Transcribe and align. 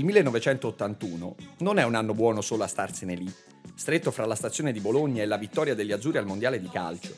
Il 0.00 0.06
1981 0.06 1.34
non 1.58 1.78
è 1.78 1.84
un 1.84 1.94
anno 1.94 2.14
buono 2.14 2.40
solo 2.40 2.62
a 2.62 2.66
starsene 2.66 3.14
lì, 3.14 3.30
stretto 3.74 4.10
fra 4.10 4.24
la 4.24 4.34
stazione 4.34 4.72
di 4.72 4.80
Bologna 4.80 5.20
e 5.20 5.26
la 5.26 5.36
vittoria 5.36 5.74
degli 5.74 5.92
azzurri 5.92 6.16
al 6.16 6.24
mondiale 6.24 6.58
di 6.58 6.70
calcio. 6.70 7.14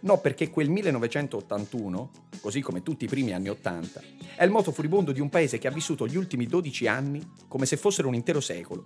No, 0.00 0.18
perché 0.20 0.50
quel 0.50 0.68
1981, 0.68 2.10
così 2.42 2.60
come 2.60 2.82
tutti 2.82 3.06
i 3.06 3.08
primi 3.08 3.32
anni 3.32 3.48
80, 3.48 4.02
è 4.36 4.44
il 4.44 4.50
moto 4.50 4.72
furibondo 4.72 5.12
di 5.12 5.20
un 5.20 5.30
paese 5.30 5.56
che 5.56 5.68
ha 5.68 5.70
vissuto 5.70 6.06
gli 6.06 6.18
ultimi 6.18 6.44
12 6.44 6.86
anni 6.86 7.26
come 7.48 7.64
se 7.64 7.78
fossero 7.78 8.08
un 8.08 8.14
intero 8.14 8.42
secolo. 8.42 8.84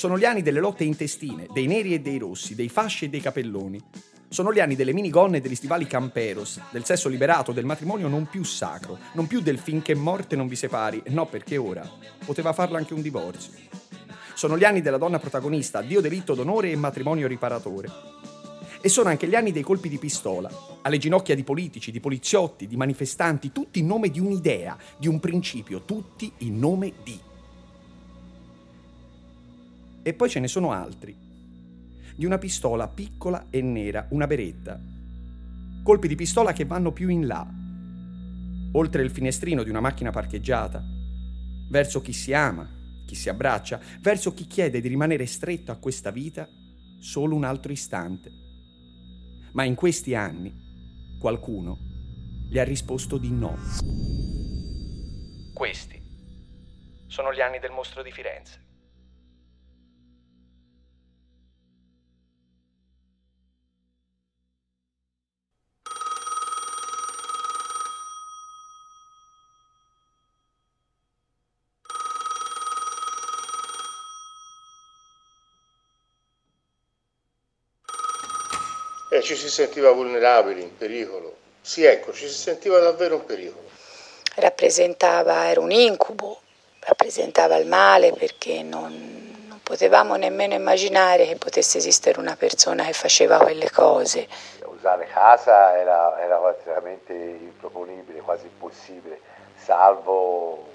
Sono 0.00 0.16
gli 0.16 0.24
anni 0.24 0.40
delle 0.40 0.60
lotte 0.60 0.82
intestine, 0.82 1.46
dei 1.52 1.66
neri 1.66 1.92
e 1.92 2.00
dei 2.00 2.16
rossi, 2.16 2.54
dei 2.54 2.70
fasci 2.70 3.04
e 3.04 3.08
dei 3.10 3.20
capelloni, 3.20 3.78
sono 4.30 4.50
gli 4.50 4.58
anni 4.58 4.74
delle 4.74 4.94
minigonne 4.94 5.36
e 5.36 5.40
degli 5.42 5.54
stivali 5.54 5.86
camperos, 5.86 6.58
del 6.70 6.86
sesso 6.86 7.10
liberato, 7.10 7.52
del 7.52 7.66
matrimonio 7.66 8.08
non 8.08 8.26
più 8.26 8.42
sacro, 8.42 8.96
non 9.12 9.26
più 9.26 9.42
del 9.42 9.58
finché 9.58 9.94
morte 9.94 10.36
non 10.36 10.48
vi 10.48 10.56
separi, 10.56 11.02
no 11.08 11.26
perché 11.26 11.58
ora 11.58 11.86
poteva 12.24 12.54
farlo 12.54 12.78
anche 12.78 12.94
un 12.94 13.02
divorzio. 13.02 13.52
Sono 14.32 14.56
gli 14.56 14.64
anni 14.64 14.80
della 14.80 14.96
donna 14.96 15.18
protagonista, 15.18 15.82
Dio 15.82 16.00
delitto 16.00 16.34
d'onore 16.34 16.70
e 16.70 16.76
matrimonio 16.76 17.28
riparatore. 17.28 17.90
E 18.80 18.88
sono 18.88 19.10
anche 19.10 19.28
gli 19.28 19.34
anni 19.34 19.52
dei 19.52 19.62
colpi 19.62 19.90
di 19.90 19.98
pistola, 19.98 20.50
alle 20.80 20.96
ginocchia 20.96 21.34
di 21.34 21.44
politici, 21.44 21.90
di 21.90 22.00
poliziotti, 22.00 22.66
di 22.66 22.78
manifestanti, 22.78 23.52
tutti 23.52 23.80
in 23.80 23.86
nome 23.86 24.08
di 24.08 24.18
un'idea, 24.18 24.78
di 24.96 25.08
un 25.08 25.20
principio, 25.20 25.82
tutti 25.82 26.32
in 26.38 26.58
nome 26.58 26.94
di. 27.04 27.28
E 30.02 30.14
poi 30.14 30.30
ce 30.30 30.40
ne 30.40 30.48
sono 30.48 30.72
altri, 30.72 31.16
di 32.16 32.24
una 32.24 32.38
pistola 32.38 32.88
piccola 32.88 33.46
e 33.50 33.60
nera, 33.60 34.06
una 34.10 34.26
beretta. 34.26 34.80
Colpi 35.82 36.08
di 36.08 36.14
pistola 36.14 36.52
che 36.52 36.64
vanno 36.64 36.92
più 36.92 37.08
in 37.08 37.26
là, 37.26 37.46
oltre 38.72 39.02
il 39.02 39.10
finestrino 39.10 39.62
di 39.62 39.70
una 39.70 39.80
macchina 39.80 40.10
parcheggiata, 40.10 40.82
verso 41.70 42.00
chi 42.00 42.12
si 42.12 42.32
ama, 42.32 42.68
chi 43.06 43.14
si 43.14 43.28
abbraccia, 43.28 43.80
verso 44.00 44.32
chi 44.32 44.46
chiede 44.46 44.80
di 44.80 44.88
rimanere 44.88 45.26
stretto 45.26 45.72
a 45.72 45.76
questa 45.76 46.10
vita 46.10 46.48
solo 46.98 47.34
un 47.34 47.44
altro 47.44 47.72
istante. 47.72 48.30
Ma 49.52 49.64
in 49.64 49.74
questi 49.74 50.14
anni 50.14 50.54
qualcuno 51.18 51.78
gli 52.48 52.58
ha 52.58 52.64
risposto 52.64 53.18
di 53.18 53.30
no. 53.30 53.56
Questi 55.52 56.00
sono 57.06 57.32
gli 57.32 57.40
anni 57.40 57.58
del 57.58 57.72
mostro 57.72 58.02
di 58.02 58.12
Firenze. 58.12 58.69
Ci 79.30 79.36
si 79.36 79.48
sentiva 79.48 79.92
vulnerabili, 79.92 80.60
in 80.60 80.76
pericolo. 80.76 81.36
Sì, 81.60 81.84
ecco, 81.84 82.12
ci 82.12 82.26
si 82.26 82.34
sentiva 82.34 82.80
davvero 82.80 83.14
in 83.14 83.24
pericolo. 83.24 83.68
Rappresentava, 84.34 85.48
era 85.48 85.60
un 85.60 85.70
incubo, 85.70 86.40
rappresentava 86.80 87.54
il 87.56 87.68
male 87.68 88.12
perché 88.12 88.64
non, 88.64 89.46
non 89.46 89.60
potevamo 89.62 90.16
nemmeno 90.16 90.54
immaginare 90.54 91.26
che 91.26 91.36
potesse 91.36 91.78
esistere 91.78 92.18
una 92.18 92.34
persona 92.34 92.84
che 92.86 92.92
faceva 92.92 93.38
quelle 93.38 93.70
cose. 93.70 94.26
Usare 94.64 95.06
casa 95.12 95.78
era, 95.78 96.20
era 96.20 96.36
praticamente 96.38 97.12
improponibile, 97.12 98.22
quasi 98.22 98.46
impossibile, 98.46 99.20
salvo 99.54 100.66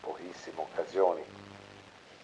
pochissime 0.00 0.56
occasioni 0.56 1.39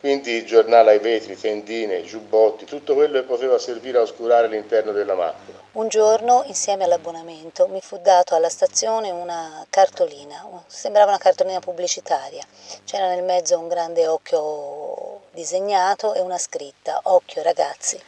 quindi 0.01 0.45
giornale 0.45 0.93
ai 0.93 0.99
vetri, 0.99 1.39
tendine, 1.39 2.03
giubbotti, 2.03 2.65
tutto 2.65 2.95
quello 2.95 3.21
che 3.21 3.27
poteva 3.27 3.59
servire 3.59 3.99
a 3.99 4.03
oscurare 4.03 4.47
l'interno 4.49 4.93
della 4.93 5.15
macchina. 5.15 5.59
Un 5.73 5.89
giorno, 5.89 6.43
insieme 6.47 6.85
all'abbonamento, 6.85 7.67
mi 7.69 7.81
fu 7.81 7.99
dato 7.99 8.35
alla 8.35 8.49
stazione 8.49 9.11
una 9.11 9.65
cartolina, 9.69 10.47
sembrava 10.67 11.11
una 11.11 11.19
cartolina 11.19 11.61
pubblicitaria. 11.61 12.45
C'era 12.85 13.09
nel 13.09 13.25
mezzo 13.25 13.59
un 13.59 13.69
grande 13.69 14.07
occhio 14.07 15.23
disegnato 15.33 16.15
e 16.15 16.21
una 16.21 16.39
scritta, 16.39 17.01
occhio 17.05 17.43
ragazzi. 17.43 18.01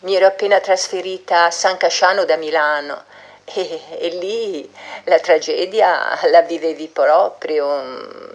Mi 0.00 0.14
ero 0.14 0.26
appena 0.26 0.60
trasferita 0.60 1.46
a 1.46 1.50
San 1.50 1.76
Casciano 1.76 2.24
da 2.24 2.36
Milano 2.36 3.04
e, 3.46 3.80
e, 3.98 4.08
lì 4.10 4.70
la 5.04 5.18
tragedia 5.18 6.18
la 6.30 6.42
vivevi 6.42 6.88
proprio, 6.88 7.66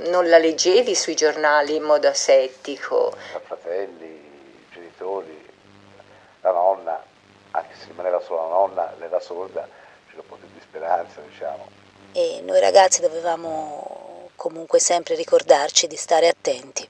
non 0.10 0.28
la 0.28 0.38
leggevi 0.38 0.96
sui 0.96 1.16
giornali 1.16 1.76
in 1.76 1.84
modo 1.84 2.08
asettico. 2.08 3.14
I 3.36 3.40
fratelli, 3.44 4.06
i 4.06 4.66
genitori, 4.74 5.50
la 6.42 6.52
nonna, 6.52 7.04
anche 7.52 7.74
se 7.78 7.88
rimaneva 7.88 8.20
solo 8.22 8.42
la 8.42 8.48
nonna, 8.48 8.94
l'era 9.00 9.20
sorda, 9.20 9.68
c'era 10.08 10.22
un 10.22 10.28
po' 10.28 10.36
più 10.36 10.48
di 10.54 10.62
speranza, 10.62 11.20
diciamo. 11.22 11.68
E 12.14 12.42
noi 12.44 12.60
ragazzi 12.60 13.02
dovevamo 13.02 14.30
comunque 14.36 14.80
sempre 14.80 15.16
ricordarci 15.16 15.88
di 15.88 15.96
stare 15.96 16.28
attenti. 16.28 16.88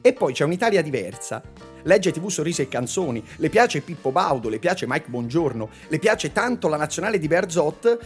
E 0.00 0.12
poi 0.12 0.32
c'è 0.32 0.44
un'Italia 0.44 0.82
diversa. 0.82 1.42
Legge 1.82 2.12
TV 2.12 2.28
Sorrisi 2.28 2.62
e 2.62 2.68
Canzoni, 2.68 3.22
le 3.36 3.48
piace 3.48 3.80
Pippo 3.80 4.12
Baudo, 4.12 4.48
le 4.48 4.58
piace 4.58 4.86
Mike 4.86 5.08
Bongiorno, 5.08 5.70
le 5.88 5.98
piace 5.98 6.32
tanto 6.32 6.68
la 6.68 6.76
nazionale 6.76 7.18
di 7.18 7.26
Berzot, 7.26 7.98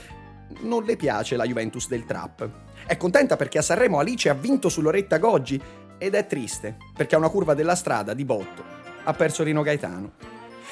non 0.61 0.85
le 0.85 0.97
piace 0.97 1.37
la 1.37 1.45
Juventus 1.45 1.89
del 1.89 2.05
Trap. 2.05 2.49
È 2.87 2.97
contenta 2.97 3.37
perché 3.37 3.59
a 3.59 3.63
Sanremo 3.63 3.99
Alice 3.99 4.29
ha 4.29 4.35
vinto 4.35 4.69
su 4.69 4.81
Loretta 4.81 5.19
Goggi 5.19 5.61
ed 5.99 6.15
è 6.15 6.27
triste 6.27 6.77
perché 6.95 7.15
a 7.15 7.19
una 7.19 7.29
curva 7.29 7.55
della 7.55 7.75
strada 7.75 8.15
di 8.15 8.25
botto 8.25 8.63
ha 9.05 9.13
perso 9.13 9.43
Rino 9.43 9.63
Gaetano. 9.63 10.13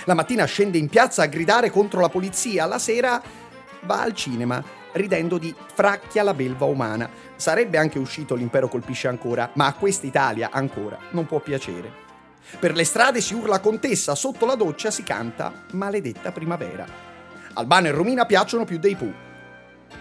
La 0.05 0.15
mattina 0.15 0.45
scende 0.45 0.79
in 0.79 0.89
piazza 0.89 1.23
a 1.23 1.27
gridare 1.27 1.71
contro 1.71 2.01
la 2.01 2.09
polizia, 2.09 2.67
la 2.67 2.79
sera 2.79 3.23
va 3.85 4.03
al 4.03 4.15
cinema 4.15 4.63
ridendo 4.93 5.39
di 5.39 5.55
fracchia 5.75 6.23
la 6.23 6.35
belva 6.35 6.65
umana. 6.65 7.09
Sarebbe 7.37 7.79
anche 7.79 7.99
uscito 7.99 8.35
l'impero 8.35 8.69
colpisce 8.69 9.09
ancora, 9.09 9.51
ma 9.55 9.67
a 9.67 9.75
quest'Italia 9.75 10.51
ancora 10.51 10.99
non 11.11 11.27
può 11.27 11.41
piacere. 11.41 12.01
Per 12.59 12.75
le 12.75 12.85
strade 12.85 13.21
si 13.21 13.35
urla 13.35 13.61
contessa, 13.61 14.15
sotto 14.15 14.47
la 14.47 14.55
doccia 14.55 14.91
si 14.91 15.03
canta 15.03 15.65
maledetta 15.73 16.33
primavera. 16.33 16.87
Albano 17.55 17.87
e 17.87 17.91
Romina 17.91 18.27
piacciono 18.27 18.65
più 18.65 18.79
dei 18.79 18.97
Pooh. 18.97 19.31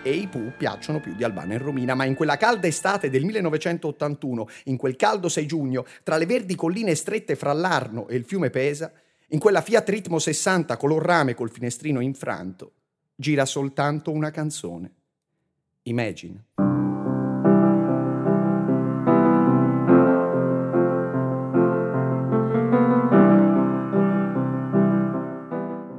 E 0.03 0.11
i 0.11 0.27
Pooh 0.27 0.53
piacciono 0.57 0.99
più 0.99 1.13
di 1.13 1.23
Albano 1.23 1.53
e 1.53 1.57
Romina, 1.57 1.93
ma 1.93 2.05
in 2.05 2.15
quella 2.15 2.37
calda 2.37 2.67
estate 2.67 3.09
del 3.09 3.23
1981, 3.25 4.47
in 4.65 4.77
quel 4.77 4.95
caldo 4.95 5.29
6 5.29 5.45
giugno, 5.45 5.85
tra 6.03 6.17
le 6.17 6.25
verdi 6.25 6.55
colline 6.55 6.95
strette 6.95 7.35
fra 7.35 7.53
l'Arno 7.53 8.07
e 8.07 8.15
il 8.15 8.25
fiume 8.25 8.49
Pesa, 8.49 8.91
in 9.29 9.39
quella 9.39 9.61
Fiat 9.61 9.87
Ritmo 9.87 10.19
60 10.19 10.75
color 10.77 11.03
rame 11.03 11.35
col 11.35 11.51
finestrino 11.51 11.99
infranto, 12.01 12.71
gira 13.21 13.45
soltanto 13.45 14.11
una 14.11 14.31
canzone. 14.31 14.95
Imagine. 15.83 16.45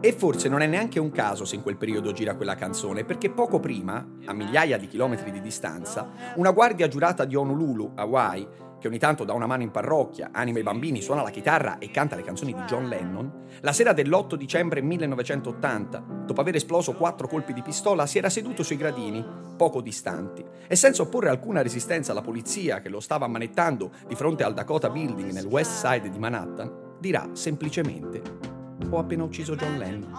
E 0.01 0.13
forse 0.13 0.49
non 0.49 0.63
è 0.63 0.67
neanche 0.67 0.99
un 0.99 1.13
caso 1.13 1.45
se 1.45 1.55
in 1.55 1.63
quel 1.63 1.77
periodo 1.77 2.11
gira 2.11 2.35
quella 2.35 2.57
canzone, 2.57 3.05
perché 3.05 3.31
poco 3.31 3.61
prima, 3.61 4.05
a 4.25 4.33
migliaia 4.33 4.77
di 4.77 4.89
chilometri 4.89 5.31
di 5.31 5.41
distanza, 5.41 6.11
una 6.35 6.51
guardia 6.51 6.89
giurata 6.89 7.25
di 7.25 7.37
Honolulu, 7.37 7.93
Hawaii, 7.95 8.49
che 8.82 8.88
ogni 8.88 8.99
tanto 8.99 9.23
dà 9.23 9.32
una 9.32 9.46
mano 9.46 9.62
in 9.62 9.70
parrocchia, 9.70 10.31
anima 10.32 10.58
i 10.58 10.64
bambini, 10.64 11.00
suona 11.00 11.23
la 11.23 11.31
chitarra 11.31 11.79
e 11.79 11.93
canta 11.93 12.17
le 12.17 12.25
canzoni 12.25 12.52
di 12.52 12.62
John 12.62 12.88
Lennon, 12.88 13.44
la 13.61 13.73
sera 13.73 13.93
dell'8 13.93 14.34
dicembre 14.34 14.82
1980, 14.82 16.05
dopo 16.26 16.40
aver 16.40 16.56
esploso 16.56 16.93
quattro 16.94 17.29
colpi 17.29 17.52
di 17.52 17.62
pistola, 17.62 18.06
si 18.06 18.19
era 18.19 18.29
seduto 18.29 18.64
sui 18.64 18.76
gradini, 18.76 19.25
poco 19.56 19.81
distanti, 19.81 20.44
e 20.67 20.75
senza 20.75 21.02
opporre 21.02 21.29
alcuna 21.29 21.62
resistenza 21.62 22.11
alla 22.11 22.23
polizia 22.23 22.81
che 22.81 22.88
lo 22.88 22.99
stava 22.99 23.26
ammanettando 23.26 23.93
di 24.08 24.17
fronte 24.17 24.43
al 24.43 24.52
Dakota 24.52 24.90
Building 24.90 25.31
nel 25.31 25.46
West 25.46 25.87
Side 25.87 26.11
di 26.11 26.19
Manhattan, 26.19 26.96
dirà 26.99 27.29
semplicemente: 27.34 28.20
Ho 28.90 28.99
appena 28.99 29.23
ucciso 29.23 29.55
John 29.55 29.79
Lennon. 29.79 30.11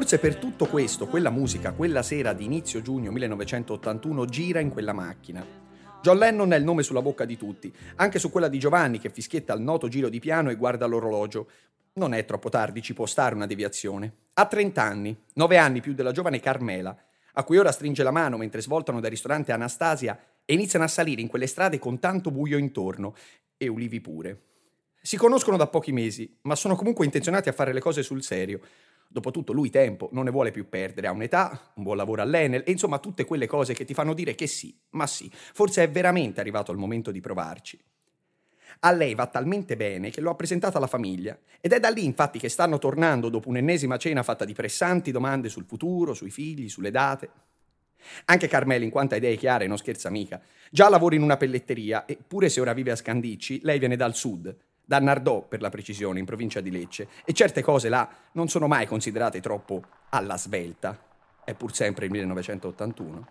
Forse 0.00 0.18
per 0.18 0.36
tutto 0.36 0.64
questo, 0.64 1.06
quella 1.06 1.28
musica, 1.28 1.74
quella 1.74 2.02
sera 2.02 2.32
di 2.32 2.46
inizio 2.46 2.80
giugno 2.80 3.10
1981 3.10 4.24
gira 4.24 4.58
in 4.58 4.70
quella 4.70 4.94
macchina. 4.94 5.44
John 6.00 6.16
Lennon 6.16 6.54
è 6.54 6.56
il 6.56 6.64
nome 6.64 6.82
sulla 6.82 7.02
bocca 7.02 7.26
di 7.26 7.36
tutti, 7.36 7.70
anche 7.96 8.18
su 8.18 8.30
quella 8.30 8.48
di 8.48 8.58
Giovanni 8.58 8.98
che 8.98 9.10
fischietta 9.10 9.52
il 9.52 9.60
noto 9.60 9.88
giro 9.88 10.08
di 10.08 10.18
piano 10.18 10.48
e 10.48 10.56
guarda 10.56 10.86
l'orologio. 10.86 11.50
Non 11.92 12.14
è 12.14 12.24
troppo 12.24 12.48
tardi, 12.48 12.80
ci 12.80 12.94
può 12.94 13.04
stare 13.04 13.34
una 13.34 13.44
deviazione. 13.44 14.10
Ha 14.32 14.46
30 14.46 14.82
anni, 14.82 15.14
9 15.34 15.58
anni 15.58 15.82
più 15.82 15.92
della 15.92 16.12
giovane 16.12 16.40
Carmela, 16.40 16.96
a 17.34 17.44
cui 17.44 17.58
ora 17.58 17.70
stringe 17.70 18.02
la 18.02 18.10
mano 18.10 18.38
mentre 18.38 18.62
svoltano 18.62 19.00
dal 19.00 19.10
ristorante 19.10 19.52
Anastasia 19.52 20.18
e 20.46 20.54
iniziano 20.54 20.86
a 20.86 20.88
salire 20.88 21.20
in 21.20 21.28
quelle 21.28 21.46
strade 21.46 21.78
con 21.78 21.98
tanto 21.98 22.30
buio 22.30 22.56
intorno, 22.56 23.14
e 23.58 23.68
ulivi 23.68 24.00
pure. 24.00 24.44
Si 25.02 25.18
conoscono 25.18 25.58
da 25.58 25.66
pochi 25.66 25.92
mesi, 25.92 26.38
ma 26.42 26.54
sono 26.54 26.74
comunque 26.74 27.04
intenzionati 27.04 27.50
a 27.50 27.52
fare 27.52 27.74
le 27.74 27.80
cose 27.80 28.02
sul 28.02 28.22
serio. 28.22 28.60
Dopotutto 29.12 29.52
lui 29.52 29.70
tempo 29.70 30.08
non 30.12 30.22
ne 30.22 30.30
vuole 30.30 30.52
più 30.52 30.68
perdere, 30.68 31.08
ha 31.08 31.10
un'età, 31.10 31.72
un 31.74 31.82
buon 31.82 31.96
lavoro 31.96 32.22
all'Enel 32.22 32.62
e 32.64 32.70
insomma 32.70 33.00
tutte 33.00 33.24
quelle 33.24 33.48
cose 33.48 33.74
che 33.74 33.84
ti 33.84 33.92
fanno 33.92 34.14
dire 34.14 34.36
che 34.36 34.46
sì, 34.46 34.72
ma 34.90 35.04
sì, 35.08 35.28
forse 35.32 35.82
è 35.82 35.90
veramente 35.90 36.38
arrivato 36.38 36.70
il 36.70 36.78
momento 36.78 37.10
di 37.10 37.18
provarci. 37.18 37.76
A 38.82 38.92
lei 38.92 39.16
va 39.16 39.26
talmente 39.26 39.76
bene 39.76 40.10
che 40.10 40.20
lo 40.20 40.30
ha 40.30 40.36
presentato 40.36 40.76
alla 40.76 40.86
famiglia 40.86 41.36
ed 41.60 41.72
è 41.72 41.80
da 41.80 41.88
lì 41.88 42.04
infatti 42.04 42.38
che 42.38 42.48
stanno 42.48 42.78
tornando 42.78 43.30
dopo 43.30 43.48
un'ennesima 43.48 43.96
cena 43.96 44.22
fatta 44.22 44.44
di 44.44 44.54
pressanti 44.54 45.10
domande 45.10 45.48
sul 45.48 45.64
futuro, 45.66 46.14
sui 46.14 46.30
figli, 46.30 46.68
sulle 46.68 46.92
date. 46.92 47.30
Anche 48.26 48.46
Carmela, 48.46 48.84
in 48.84 48.90
quanto 48.90 49.14
ha 49.14 49.16
idee 49.16 49.34
chiare, 49.34 49.66
non 49.66 49.76
scherza 49.76 50.08
mica. 50.08 50.40
Già 50.70 50.88
lavora 50.88 51.16
in 51.16 51.22
una 51.22 51.36
pelletteria 51.36 52.04
e 52.04 52.16
pure 52.16 52.48
se 52.48 52.60
ora 52.60 52.74
vive 52.74 52.92
a 52.92 52.96
Scandicci, 52.96 53.58
lei 53.64 53.80
viene 53.80 53.96
dal 53.96 54.14
sud, 54.14 54.56
da 54.90 54.98
Nardò 54.98 55.42
per 55.42 55.60
la 55.60 55.68
precisione, 55.68 56.18
in 56.18 56.24
provincia 56.24 56.60
di 56.60 56.68
Lecce, 56.68 57.06
e 57.24 57.32
certe 57.32 57.62
cose 57.62 57.88
là 57.88 58.08
non 58.32 58.48
sono 58.48 58.66
mai 58.66 58.86
considerate 58.86 59.40
troppo 59.40 59.84
alla 60.08 60.36
svelta. 60.36 60.98
È 61.44 61.54
pur 61.54 61.72
sempre 61.72 62.06
il 62.06 62.10
1981. 62.10 63.26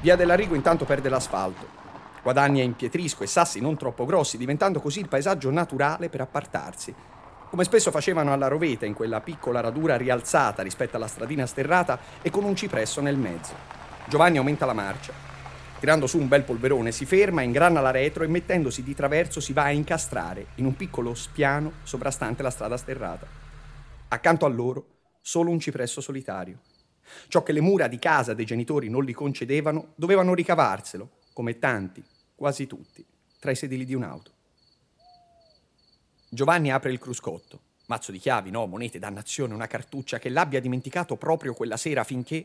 Via 0.00 0.16
dell'Arrigo 0.16 0.54
intanto 0.54 0.86
perde 0.86 1.10
l'asfalto. 1.10 1.66
Guadagna 2.22 2.62
in 2.62 2.76
pietrisco 2.76 3.24
e 3.24 3.26
sassi 3.26 3.60
non 3.60 3.76
troppo 3.76 4.06
grossi, 4.06 4.38
diventando 4.38 4.80
così 4.80 5.00
il 5.00 5.08
paesaggio 5.08 5.50
naturale 5.50 6.08
per 6.08 6.22
appartarsi. 6.22 6.94
Come 7.50 7.64
spesso 7.64 7.90
facevano 7.90 8.32
alla 8.32 8.48
roveta, 8.48 8.86
in 8.86 8.94
quella 8.94 9.20
piccola 9.20 9.60
radura 9.60 9.98
rialzata 9.98 10.62
rispetto 10.62 10.96
alla 10.96 11.08
stradina 11.08 11.44
sterrata 11.44 11.98
e 12.22 12.30
con 12.30 12.44
un 12.44 12.56
cipresso 12.56 13.02
nel 13.02 13.18
mezzo. 13.18 13.52
Giovanni 14.06 14.38
aumenta 14.38 14.64
la 14.64 14.72
marcia. 14.72 15.27
Tirando 15.78 16.08
su 16.08 16.18
un 16.18 16.26
bel 16.26 16.42
polverone 16.42 16.90
si 16.90 17.06
ferma, 17.06 17.42
ingrana 17.42 17.80
la 17.80 17.92
retro 17.92 18.24
e 18.24 18.26
mettendosi 18.26 18.82
di 18.82 18.96
traverso 18.96 19.38
si 19.38 19.52
va 19.52 19.64
a 19.64 19.70
incastrare 19.70 20.48
in 20.56 20.64
un 20.64 20.74
piccolo 20.74 21.14
spiano 21.14 21.74
sovrastante 21.84 22.42
la 22.42 22.50
strada 22.50 22.76
sterrata. 22.76 23.28
Accanto 24.08 24.44
a 24.44 24.48
loro 24.48 24.86
solo 25.20 25.50
un 25.50 25.60
cipresso 25.60 26.00
solitario. 26.00 26.60
Ciò 27.28 27.44
che 27.44 27.52
le 27.52 27.60
mura 27.60 27.86
di 27.86 28.00
casa 28.00 28.34
dei 28.34 28.44
genitori 28.44 28.88
non 28.88 29.04
gli 29.04 29.14
concedevano, 29.14 29.92
dovevano 29.94 30.34
ricavarselo, 30.34 31.10
come 31.32 31.60
tanti, 31.60 32.02
quasi 32.34 32.66
tutti, 32.66 33.06
tra 33.38 33.52
i 33.52 33.56
sedili 33.56 33.84
di 33.84 33.94
un'auto. 33.94 34.32
Giovanni 36.28 36.72
apre 36.72 36.90
il 36.90 36.98
cruscotto. 36.98 37.60
Mazzo 37.86 38.10
di 38.10 38.18
chiavi, 38.18 38.50
no, 38.50 38.66
monete, 38.66 38.98
dannazione, 38.98 39.54
una 39.54 39.68
cartuccia 39.68 40.18
che 40.18 40.28
l'abbia 40.28 40.60
dimenticato 40.60 41.14
proprio 41.16 41.54
quella 41.54 41.76
sera 41.76 42.02
finché... 42.02 42.44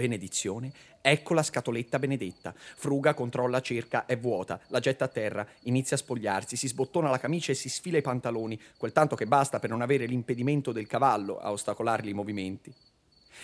Benedizione, 0.00 0.72
ecco 1.02 1.34
la 1.34 1.42
scatoletta 1.42 1.98
benedetta. 1.98 2.54
Fruga, 2.56 3.12
controlla, 3.12 3.60
cerca, 3.60 4.06
è 4.06 4.16
vuota, 4.18 4.58
la 4.68 4.80
getta 4.80 5.04
a 5.04 5.08
terra, 5.08 5.46
inizia 5.64 5.94
a 5.94 5.98
spogliarsi, 5.98 6.56
si 6.56 6.68
sbottona 6.68 7.10
la 7.10 7.18
camicia 7.18 7.52
e 7.52 7.54
si 7.54 7.68
sfila 7.68 7.98
i 7.98 8.00
pantaloni, 8.02 8.58
quel 8.78 8.92
tanto 8.92 9.14
che 9.14 9.26
basta 9.26 9.58
per 9.58 9.68
non 9.68 9.82
avere 9.82 10.06
l'impedimento 10.06 10.72
del 10.72 10.86
cavallo 10.86 11.38
a 11.38 11.52
ostacolargli 11.52 12.08
i 12.08 12.14
movimenti. 12.14 12.72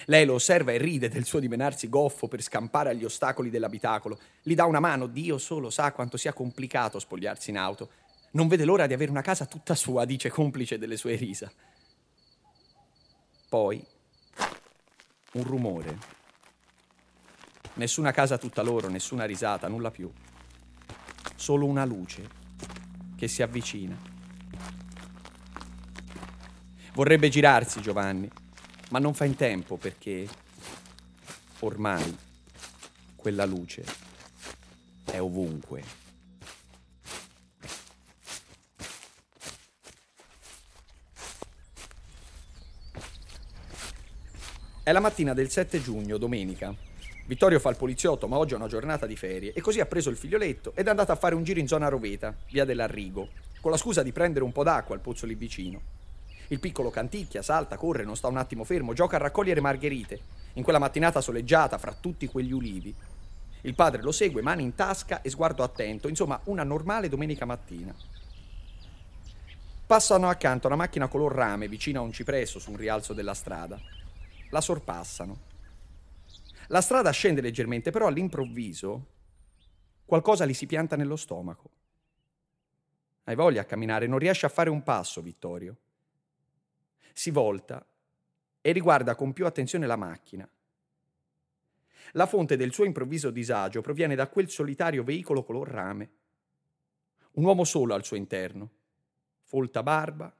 Lei 0.07 0.25
lo 0.25 0.33
osserva 0.33 0.73
e 0.73 0.79
ride 0.79 1.11
del 1.11 1.27
suo 1.27 1.41
dimenarsi 1.41 1.91
goffo 1.91 2.27
per 2.27 2.41
scampare 2.41 2.89
agli 2.89 3.05
ostacoli 3.05 3.51
dell'abitacolo. 3.51 4.19
Gli 4.41 4.55
dà 4.55 4.65
una 4.65 4.81
mano, 4.81 5.09
Dio 5.09 5.37
solo 5.37 5.69
sa 5.69 5.93
quanto 5.93 6.17
sia 6.17 6.33
complicato 6.33 6.99
spogliarsi 6.99 7.51
in 7.51 7.59
auto. 7.59 7.91
Non 8.31 8.49
vede 8.49 8.65
l'ora 8.65 8.87
di 8.87 8.95
avere 8.95 9.11
una 9.11 9.21
casa 9.21 9.45
tutta 9.45 9.75
sua, 9.75 10.07
dice 10.07 10.31
complice 10.31 10.79
delle 10.79 10.97
sue 10.97 11.17
risa. 11.17 11.53
Poi 13.47 13.85
un 15.33 15.43
rumore. 15.43 16.16
Nessuna 17.77 18.11
casa 18.11 18.39
tutta 18.39 18.63
loro, 18.63 18.89
nessuna 18.89 19.27
risata, 19.27 19.69
nulla 19.69 19.91
più. 19.91 20.11
Solo 21.35 21.67
una 21.67 21.85
luce 21.85 22.27
che 23.17 23.29
si 23.29 23.43
avvicina. 23.43 23.95
Vorrebbe 26.95 27.29
girarsi 27.29 27.83
Giovanni, 27.83 28.31
ma 28.89 28.99
non 28.99 29.13
fa 29.13 29.27
in 29.27 29.37
tempo 29.37 29.77
perché 29.77 30.27
ormai 31.59 32.17
quella 33.15 33.45
luce 33.45 33.85
è 35.05 35.21
ovunque. 35.21 35.83
È 44.83 44.93
la 44.93 45.01
mattina 45.01 45.35
del 45.35 45.51
7 45.51 45.83
giugno, 45.83 46.17
domenica. 46.17 46.86
Vittorio 47.27 47.59
fa 47.59 47.71
il 47.71 47.77
poliziotto, 47.77 48.29
ma 48.29 48.39
oggi 48.39 48.55
è 48.55 48.57
una 48.57 48.69
giornata 48.69 49.05
di 49.05 49.17
ferie, 49.17 49.53
e 49.53 49.61
così 49.61 49.81
ha 49.81 49.87
preso 49.87 50.11
il 50.11 50.17
figlioletto 50.17 50.73
ed 50.77 50.87
è 50.87 50.91
andato 50.91 51.11
a 51.11 51.17
fare 51.17 51.35
un 51.35 51.43
giro 51.43 51.59
in 51.59 51.67
zona 51.67 51.89
Roveta, 51.89 52.33
via 52.51 52.65
dell'Arrigo, 52.65 53.31
con 53.61 53.73
la 53.73 53.77
scusa 53.77 54.05
di 54.05 54.13
prendere 54.13 54.45
un 54.45 54.53
po' 54.53 54.63
d'acqua 54.63 54.95
al 54.95 55.01
pozzo 55.01 55.27
lì 55.27 55.35
vicino. 55.35 55.81
Il 56.49 56.61
piccolo 56.61 56.91
canticchia, 56.91 57.43
salta, 57.43 57.77
corre, 57.77 58.05
non 58.05 58.15
sta 58.15 58.29
un 58.29 58.37
attimo 58.37 58.63
fermo, 58.63 58.93
gioca 58.93 59.17
a 59.17 59.19
raccogliere 59.19 59.61
margherite, 59.61 60.21
in 60.53 60.63
quella 60.63 60.79
mattinata 60.79 61.21
soleggiata 61.21 61.79
fra 61.79 61.97
tutti 61.99 62.29
quegli 62.29 62.53
ulivi. 62.53 62.95
Il 63.63 63.75
padre 63.75 64.03
lo 64.03 64.13
segue, 64.13 64.41
mani 64.41 64.63
in 64.63 64.77
tasca 64.77 65.21
e 65.21 65.29
sguardo 65.29 65.65
attento, 65.65 66.07
insomma 66.07 66.39
una 66.45 66.63
normale 66.63 67.09
domenica 67.09 67.45
mattina. 67.45 67.93
Passano 69.85 70.29
accanto 70.29 70.69
a 70.69 70.71
una 70.71 70.83
macchina 70.83 71.09
color 71.09 71.33
rame 71.33 71.67
vicino 71.67 71.99
a 71.99 72.03
un 72.03 72.13
cipresso 72.13 72.61
su 72.61 72.71
un 72.71 72.77
rialzo 72.77 73.13
della 73.13 73.35
strada 73.35 73.81
la 74.51 74.61
sorpassano. 74.61 75.46
La 76.69 76.81
strada 76.81 77.11
scende 77.11 77.41
leggermente, 77.41 77.91
però 77.91 78.07
all'improvviso 78.07 79.15
qualcosa 80.05 80.47
gli 80.47 80.55
si 80.55 80.67
pianta 80.67 80.97
nello 80.97 81.17
stomaco. 81.17 81.71
Hai 83.25 83.35
voglia 83.35 83.63
a 83.63 83.65
camminare, 83.65 84.07
non 84.07 84.19
riesce 84.19 84.47
a 84.47 84.51
fare 84.51 84.71
un 84.71 84.83
passo, 84.83 85.23
Vittorio. 85.23 85.77
Si 87.13 87.31
volta 87.31 87.85
e 88.61 88.73
riguarda 88.73 89.15
con 89.15 89.33
più 89.33 89.47
attenzione 89.47 89.87
la 89.87 89.97
macchina. 89.97 90.49
La 92.13 92.27
fonte 92.27 92.57
del 92.57 92.73
suo 92.73 92.85
improvviso 92.85 93.31
disagio 93.31 93.81
proviene 93.81 94.15
da 94.15 94.29
quel 94.29 94.49
solitario 94.49 95.03
veicolo 95.03 95.43
color 95.43 95.69
rame. 95.69 96.11
Un 97.33 97.45
uomo 97.45 97.65
solo 97.65 97.95
al 97.95 98.05
suo 98.05 98.17
interno, 98.17 98.71
folta 99.43 99.83
barba, 99.83 100.35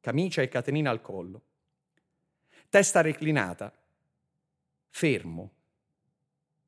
camicia 0.00 0.42
e 0.42 0.48
catenina 0.48 0.90
al 0.90 1.00
collo 1.00 1.42
testa 2.72 3.02
reclinata, 3.02 3.70
fermo, 4.88 5.50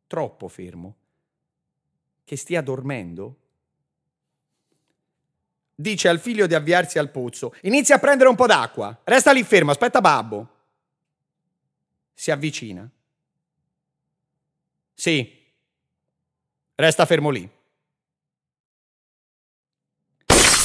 troppo 0.06 0.48
fermo, 0.48 0.96
che 2.24 2.36
stia 2.36 2.60
dormendo? 2.62 3.38
Dice 5.74 6.08
al 6.08 6.20
figlio 6.20 6.46
di 6.46 6.54
avviarsi 6.54 6.98
al 6.98 7.10
pozzo, 7.10 7.54
inizia 7.62 7.96
a 7.96 7.98
prendere 7.98 8.28
un 8.28 8.36
po' 8.36 8.46
d'acqua, 8.46 9.00
resta 9.04 9.32
lì 9.32 9.42
fermo, 9.42 9.72
aspetta 9.72 10.00
babbo. 10.00 10.48
Si 12.14 12.30
avvicina. 12.30 12.88
Sì, 14.94 15.42
resta 16.76 17.04
fermo 17.04 17.30
lì. 17.30 17.42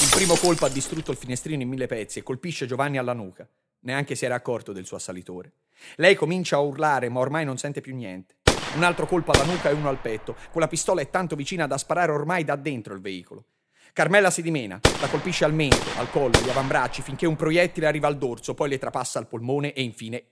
Il 0.01 0.09
primo 0.11 0.35
colpo 0.35 0.65
ha 0.65 0.69
distrutto 0.69 1.11
il 1.11 1.17
finestrino 1.17 1.63
in 1.63 1.67
mille 1.67 1.87
pezzi 1.87 2.19
e 2.19 2.23
colpisce 2.23 2.67
Giovanni 2.67 2.97
alla 2.97 3.13
nuca. 3.13 3.47
Neanche 3.81 4.15
si 4.15 4.25
era 4.25 4.35
accorto 4.35 4.71
del 4.71 4.85
suo 4.85 4.97
assalitore. 4.97 5.53
Lei 5.95 6.15
comincia 6.15 6.57
a 6.57 6.59
urlare, 6.59 7.09
ma 7.09 7.19
ormai 7.19 7.45
non 7.45 7.57
sente 7.57 7.81
più 7.81 7.95
niente. 7.95 8.35
Un 8.75 8.83
altro 8.83 9.07
colpo 9.07 9.31
alla 9.31 9.45
nuca 9.45 9.69
e 9.69 9.73
uno 9.73 9.89
al 9.89 9.97
petto. 9.97 10.35
Quella 10.51 10.67
pistola 10.67 11.01
è 11.01 11.09
tanto 11.09 11.35
vicina 11.35 11.65
da 11.65 11.77
sparare 11.77 12.11
ormai 12.11 12.43
da 12.43 12.55
dentro 12.55 12.93
il 12.93 13.01
veicolo. 13.01 13.45
Carmela 13.93 14.29
si 14.29 14.41
dimena, 14.41 14.79
la 15.01 15.07
colpisce 15.07 15.43
al 15.43 15.53
mento, 15.53 15.97
al 15.97 16.09
collo, 16.11 16.37
agli 16.37 16.49
avambracci, 16.49 17.01
finché 17.01 17.25
un 17.25 17.35
proiettile 17.35 17.87
arriva 17.87 18.07
al 18.07 18.17
dorso, 18.17 18.53
poi 18.53 18.69
le 18.69 18.77
trapassa 18.77 19.17
al 19.17 19.27
polmone 19.27 19.73
e 19.73 19.81
infine 19.81 20.25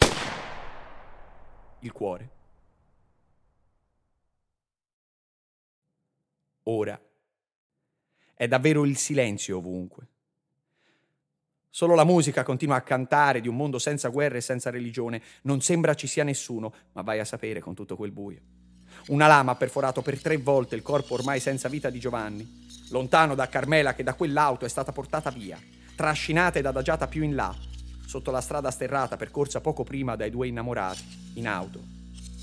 il 1.79 1.91
cuore. 1.91 2.29
Ora 6.63 6.99
è 8.33 8.47
davvero 8.47 8.85
il 8.85 8.97
silenzio 8.97 9.57
ovunque. 9.57 10.07
Solo 11.69 11.95
la 11.95 12.03
musica 12.03 12.43
continua 12.43 12.75
a 12.75 12.81
cantare 12.81 13.41
di 13.41 13.47
un 13.47 13.55
mondo 13.55 13.77
senza 13.77 14.09
guerra 14.09 14.37
e 14.37 14.41
senza 14.41 14.69
religione. 14.69 15.21
Non 15.43 15.61
sembra 15.61 15.93
ci 15.93 16.07
sia 16.07 16.23
nessuno, 16.23 16.73
ma 16.93 17.01
vai 17.01 17.19
a 17.19 17.25
sapere 17.25 17.59
con 17.59 17.75
tutto 17.75 17.95
quel 17.95 18.11
buio. 18.11 18.41
Una 19.07 19.27
lama 19.27 19.51
ha 19.51 19.55
perforato 19.55 20.01
per 20.01 20.19
tre 20.19 20.37
volte 20.37 20.75
il 20.75 20.81
corpo 20.81 21.13
ormai 21.13 21.39
senza 21.39 21.69
vita 21.69 21.89
di 21.89 21.99
Giovanni, 21.99 22.65
lontano 22.89 23.35
da 23.35 23.47
Carmela 23.47 23.93
che 23.93 24.03
da 24.03 24.15
quell'auto 24.15 24.65
è 24.65 24.69
stata 24.69 24.91
portata 24.91 25.29
via, 25.29 25.59
trascinata 25.95 26.57
ed 26.57 26.65
adagiata 26.65 27.07
più 27.07 27.23
in 27.23 27.35
là. 27.35 27.55
sotto 28.07 28.31
la 28.31 28.39
strada 28.39 28.71
sterrata 28.71 29.17
percorsa 29.17 29.59
poco 29.59 29.83
prima 29.83 30.15
dai 30.15 30.31
due 30.31 30.47
innamorati, 30.47 31.03
in 31.33 31.45
auto, 31.45 31.83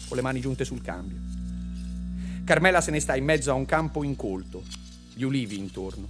con 0.06 0.16
le 0.16 0.22
mani 0.22 0.40
giunte 0.40 0.64
sul 0.64 0.82
cambio. 0.82 1.16
Carmela 2.44 2.82
se 2.82 2.90
ne 2.90 3.00
sta 3.00 3.16
in 3.16 3.24
mezzo 3.24 3.50
a 3.50 3.54
un 3.54 3.64
campo 3.64 4.04
incolto, 4.04 4.62
gli 5.14 5.22
ulivi 5.22 5.58
intorno, 5.58 6.06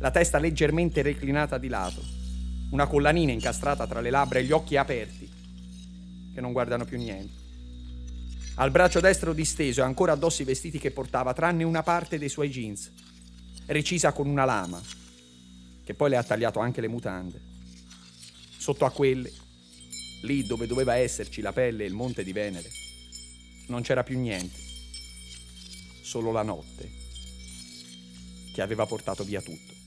la 0.00 0.10
testa 0.10 0.38
leggermente 0.38 1.02
reclinata 1.02 1.58
di 1.58 1.68
lato, 1.68 2.02
una 2.70 2.86
collanina 2.86 3.32
incastrata 3.32 3.86
tra 3.86 4.00
le 4.00 4.10
labbra 4.10 4.38
e 4.38 4.44
gli 4.44 4.52
occhi 4.52 4.76
aperti, 4.76 5.30
che 6.34 6.40
non 6.40 6.52
guardano 6.52 6.84
più 6.84 6.98
niente. 6.98 7.46
Al 8.56 8.70
braccio 8.70 9.00
destro 9.00 9.32
disteso 9.32 9.80
e 9.80 9.84
ancora 9.84 10.12
addosso 10.12 10.42
i 10.42 10.44
vestiti 10.44 10.78
che 10.78 10.90
portava, 10.90 11.32
tranne 11.32 11.64
una 11.64 11.82
parte 11.82 12.18
dei 12.18 12.28
suoi 12.28 12.50
jeans, 12.50 12.90
recisa 13.66 14.12
con 14.12 14.26
una 14.28 14.44
lama, 14.44 14.82
che 15.84 15.94
poi 15.94 16.10
le 16.10 16.16
ha 16.16 16.24
tagliato 16.24 16.58
anche 16.58 16.80
le 16.80 16.88
mutande. 16.88 17.40
Sotto 18.56 18.84
a 18.84 18.90
quelle, 18.90 19.32
lì 20.22 20.44
dove 20.44 20.66
doveva 20.66 20.96
esserci 20.96 21.40
la 21.40 21.52
pelle 21.52 21.84
e 21.84 21.86
il 21.86 21.94
monte 21.94 22.24
di 22.24 22.32
Venere, 22.32 22.68
non 23.68 23.82
c'era 23.82 24.02
più 24.02 24.18
niente, 24.18 24.58
solo 26.02 26.32
la 26.32 26.42
notte, 26.42 26.90
che 28.52 28.60
aveva 28.60 28.84
portato 28.84 29.24
via 29.24 29.40
tutto. 29.40 29.77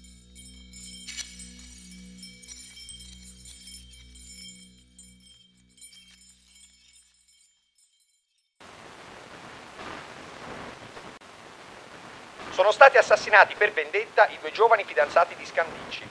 Stati 12.82 12.98
assassinati 12.98 13.54
per 13.56 13.72
vendetta 13.74 14.28
i 14.30 14.40
due 14.42 14.52
giovani 14.52 14.84
fidanzati 14.84 15.36
di 15.36 15.46
Scandicci. 15.46 16.02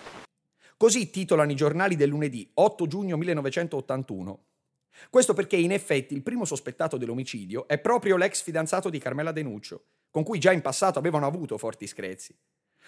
Così 0.76 1.10
titolano 1.10 1.50
i 1.50 1.56
giornali 1.56 1.96
del 1.96 2.08
lunedì 2.08 2.48
8 2.54 2.86
giugno 2.86 3.16
1981. 3.16 4.44
Questo 5.10 5.34
perché 5.34 5.56
in 5.56 5.72
effetti 5.72 6.14
il 6.14 6.22
primo 6.22 6.44
sospettato 6.44 6.96
dell'omicidio 6.96 7.66
è 7.66 7.78
proprio 7.78 8.16
l'ex 8.16 8.44
fidanzato 8.44 8.88
di 8.88 9.00
Carmela 9.00 9.32
Denuccio, 9.32 9.82
con 10.12 10.22
cui 10.22 10.38
già 10.38 10.52
in 10.52 10.60
passato 10.60 11.00
avevano 11.00 11.26
avuto 11.26 11.58
forti 11.58 11.88
screzi. 11.88 12.38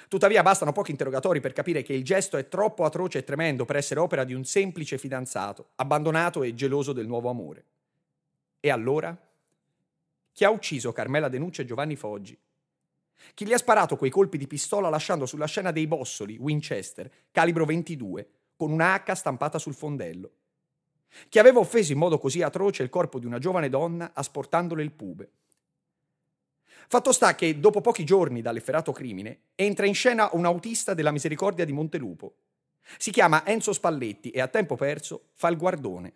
Tuttavia 0.07 0.45
bastano 0.45 0.71
pochi 0.71 0.93
interrogatori 0.93 1.41
per 1.41 1.53
capire 1.53 1.83
che 1.83 1.93
il 1.93 2.05
gesto 2.05 2.37
è 2.37 2.47
troppo 2.47 2.85
atroce 2.85 3.19
e 3.19 3.25
tremendo 3.25 3.65
per 3.65 3.75
essere 3.75 3.99
opera 3.99 4.23
di 4.23 4.33
un 4.33 4.45
semplice 4.45 4.97
fidanzato, 4.97 5.71
abbandonato 5.75 6.45
e 6.45 6.55
geloso 6.55 6.93
del 6.93 7.09
nuovo 7.09 7.31
amore. 7.31 7.65
E 8.61 8.71
allora? 8.71 9.19
Chi 10.31 10.45
ha 10.45 10.51
ucciso 10.51 10.93
Carmela 10.93 11.29
Denuccio 11.29 11.62
e 11.62 11.65
Giovanni 11.65 11.97
Foggi? 11.97 12.39
Chi 13.35 13.47
gli 13.47 13.52
ha 13.52 13.59
sparato 13.59 13.97
quei 13.97 14.11
colpi 14.11 14.37
di 14.37 14.47
pistola 14.47 14.88
lasciando 14.88 15.26
sulla 15.26 15.47
scena 15.47 15.71
dei 15.71 15.87
bossoli 15.87 16.37
Winchester, 16.38 17.11
calibro 17.31 17.64
22, 17.64 18.29
con 18.57 18.71
una 18.71 18.95
H 18.95 19.12
stampata 19.12 19.59
sul 19.59 19.75
fondello? 19.75 20.31
Chi 21.29 21.38
aveva 21.38 21.59
offeso 21.59 21.93
in 21.93 21.99
modo 21.99 22.19
così 22.19 22.43
atroce 22.43 22.83
il 22.83 22.88
corpo 22.88 23.19
di 23.19 23.26
una 23.26 23.38
giovane 23.38 23.69
donna 23.69 24.12
asportandole 24.14 24.83
il 24.83 24.93
pube? 24.93 25.31
Fatto 26.88 27.12
sta 27.12 27.35
che, 27.35 27.59
dopo 27.59 27.81
pochi 27.81 28.05
giorni 28.05 28.43
dall'efferato 28.43 28.93
crimine, 28.93 29.41
entra 29.55 29.87
in 29.87 29.95
scena 29.95 30.29
un 30.33 30.45
autista 30.45 30.95
della 30.95 31.11
misericordia 31.11 31.64
di 31.64 31.73
Montelupo. 31.73 32.35
Si 32.99 33.11
chiama 33.11 33.47
Enzo 33.47 33.73
Spalletti 33.73 34.31
e 34.31 34.41
a 34.41 34.49
tempo 34.49 34.76
perso 34.76 35.29
fa 35.35 35.49
il 35.49 35.57
guardone. 35.57 36.14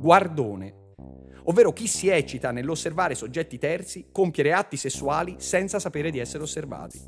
Guardone 0.00 0.79
ovvero 1.50 1.72
chi 1.72 1.88
si 1.88 2.08
eccita 2.08 2.52
nell'osservare 2.52 3.16
soggetti 3.16 3.58
terzi 3.58 4.06
compiere 4.12 4.52
atti 4.52 4.76
sessuali 4.76 5.34
senza 5.38 5.80
sapere 5.80 6.12
di 6.12 6.20
essere 6.20 6.44
osservati. 6.44 7.00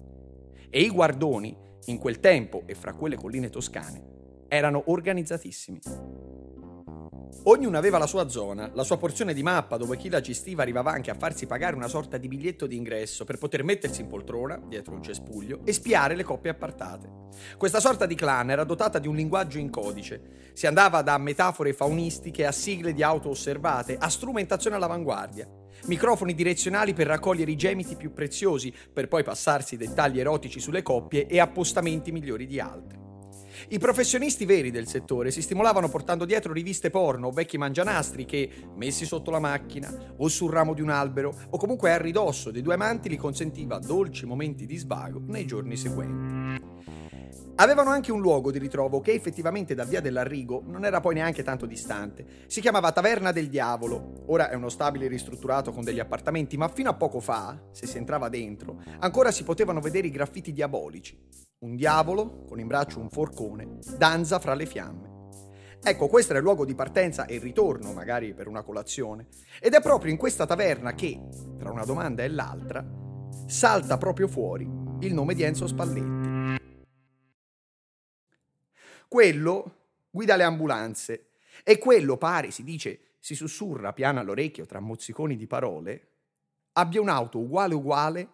E 0.68 0.80
i 0.80 0.90
guardoni, 0.90 1.56
in 1.86 1.98
quel 1.98 2.18
tempo 2.18 2.64
e 2.66 2.74
fra 2.74 2.92
quelle 2.92 3.14
colline 3.14 3.50
toscane, 3.50 4.02
erano 4.48 4.82
organizzatissimi. 4.86 5.78
Ognuno 7.44 7.76
aveva 7.76 7.98
la 7.98 8.06
sua 8.06 8.28
zona, 8.28 8.70
la 8.72 8.84
sua 8.84 8.98
porzione 8.98 9.34
di 9.34 9.42
mappa 9.42 9.76
dove 9.76 9.96
chi 9.96 10.08
la 10.08 10.20
gestiva 10.20 10.62
arrivava 10.62 10.92
anche 10.92 11.10
a 11.10 11.16
farsi 11.16 11.46
pagare 11.46 11.74
una 11.74 11.88
sorta 11.88 12.16
di 12.16 12.28
biglietto 12.28 12.66
d'ingresso 12.66 13.24
per 13.24 13.36
poter 13.36 13.64
mettersi 13.64 14.00
in 14.00 14.06
poltrona, 14.06 14.60
dietro 14.68 14.94
un 14.94 15.02
cespuglio, 15.02 15.60
e 15.64 15.72
spiare 15.72 16.14
le 16.14 16.22
coppie 16.22 16.50
appartate. 16.50 17.10
Questa 17.56 17.80
sorta 17.80 18.06
di 18.06 18.14
clan 18.14 18.50
era 18.50 18.62
dotata 18.62 19.00
di 19.00 19.08
un 19.08 19.16
linguaggio 19.16 19.58
in 19.58 19.70
codice. 19.70 20.50
Si 20.52 20.68
andava 20.68 21.02
da 21.02 21.18
metafore 21.18 21.72
faunistiche 21.72 22.46
a 22.46 22.52
sigle 22.52 22.92
di 22.92 23.02
auto 23.02 23.30
osservate, 23.30 23.96
a 23.98 24.08
strumentazione 24.08 24.76
all'avanguardia. 24.76 25.48
Microfoni 25.86 26.34
direzionali 26.34 26.92
per 26.94 27.08
raccogliere 27.08 27.50
i 27.50 27.56
gemiti 27.56 27.96
più 27.96 28.12
preziosi, 28.12 28.72
per 28.92 29.08
poi 29.08 29.24
passarsi 29.24 29.76
dettagli 29.76 30.20
erotici 30.20 30.60
sulle 30.60 30.82
coppie 30.82 31.26
e 31.26 31.40
appostamenti 31.40 32.12
migliori 32.12 32.46
di 32.46 32.60
altri. 32.60 33.11
I 33.68 33.78
professionisti 33.78 34.44
veri 34.44 34.70
del 34.70 34.86
settore 34.86 35.30
si 35.30 35.42
stimolavano 35.42 35.88
portando 35.88 36.24
dietro 36.24 36.52
riviste 36.52 36.90
porno 36.90 37.28
o 37.28 37.30
vecchi 37.30 37.58
mangianastri 37.58 38.24
che, 38.24 38.50
messi 38.76 39.04
sotto 39.04 39.30
la 39.30 39.40
macchina 39.40 40.14
o 40.16 40.28
sul 40.28 40.50
ramo 40.50 40.74
di 40.74 40.80
un 40.80 40.90
albero 40.90 41.34
o 41.50 41.56
comunque 41.56 41.92
a 41.92 41.98
ridosso 41.98 42.50
dei 42.50 42.62
due 42.62 42.74
amanti, 42.74 43.08
li 43.08 43.16
consentiva 43.16 43.78
dolci 43.78 44.26
momenti 44.26 44.66
di 44.66 44.76
svago 44.76 45.22
nei 45.26 45.46
giorni 45.46 45.76
seguenti. 45.76 46.61
Avevano 47.56 47.90
anche 47.90 48.10
un 48.10 48.20
luogo 48.20 48.50
di 48.50 48.58
ritrovo 48.58 49.00
che 49.00 49.12
effettivamente 49.12 49.74
da 49.74 49.84
via 49.84 50.00
dell'Arrigo 50.00 50.62
non 50.64 50.86
era 50.86 51.00
poi 51.00 51.14
neanche 51.14 51.42
tanto 51.42 51.66
distante. 51.66 52.24
Si 52.46 52.62
chiamava 52.62 52.92
Taverna 52.92 53.30
del 53.30 53.48
Diavolo. 53.48 54.24
Ora 54.28 54.48
è 54.48 54.54
uno 54.54 54.70
stabile 54.70 55.06
ristrutturato 55.06 55.70
con 55.70 55.84
degli 55.84 56.00
appartamenti, 56.00 56.56
ma 56.56 56.68
fino 56.68 56.88
a 56.88 56.94
poco 56.94 57.20
fa, 57.20 57.60
se 57.70 57.86
si 57.86 57.98
entrava 57.98 58.30
dentro, 58.30 58.82
ancora 59.00 59.30
si 59.30 59.44
potevano 59.44 59.80
vedere 59.80 60.06
i 60.06 60.10
graffiti 60.10 60.50
diabolici. 60.50 61.18
Un 61.58 61.76
diavolo 61.76 62.44
con 62.48 62.58
in 62.58 62.66
braccio 62.66 62.98
un 62.98 63.10
forcone, 63.10 63.78
danza 63.98 64.38
fra 64.38 64.54
le 64.54 64.66
fiamme. 64.66 65.10
Ecco, 65.84 66.06
questo 66.06 66.30
era 66.30 66.38
il 66.38 66.44
luogo 66.44 66.64
di 66.64 66.74
partenza 66.74 67.26
e 67.26 67.38
ritorno, 67.38 67.92
magari 67.92 68.34
per 68.34 68.48
una 68.48 68.62
colazione. 68.62 69.26
Ed 69.60 69.74
è 69.74 69.80
proprio 69.82 70.10
in 70.10 70.16
questa 70.16 70.46
taverna 70.46 70.94
che, 70.94 71.20
tra 71.58 71.70
una 71.70 71.84
domanda 71.84 72.22
e 72.22 72.28
l'altra, 72.28 72.84
salta 73.46 73.98
proprio 73.98 74.26
fuori 74.26 74.64
il 75.00 75.12
nome 75.12 75.34
di 75.34 75.42
Enzo 75.42 75.66
Spalletti. 75.66 76.21
Quello 79.12 79.74
guida 80.10 80.36
le 80.36 80.42
ambulanze 80.42 81.32
e 81.64 81.76
quello 81.76 82.16
pare, 82.16 82.50
si 82.50 82.64
dice, 82.64 83.16
si 83.18 83.34
sussurra 83.34 83.92
piano 83.92 84.20
all'orecchio 84.20 84.64
tra 84.64 84.80
mozziconi 84.80 85.36
di 85.36 85.46
parole, 85.46 86.08
abbia 86.72 87.02
un'auto 87.02 87.38
uguale 87.38 87.74
uguale 87.74 88.28